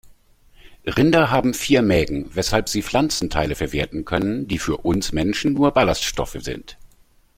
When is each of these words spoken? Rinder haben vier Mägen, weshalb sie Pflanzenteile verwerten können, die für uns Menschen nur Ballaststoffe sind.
Rinder 0.87 1.29
haben 1.29 1.53
vier 1.53 1.83
Mägen, 1.83 2.33
weshalb 2.35 2.69
sie 2.69 2.81
Pflanzenteile 2.81 3.53
verwerten 3.53 4.03
können, 4.03 4.47
die 4.47 4.57
für 4.57 4.77
uns 4.77 5.11
Menschen 5.11 5.53
nur 5.53 5.69
Ballaststoffe 5.73 6.37
sind. 6.39 6.75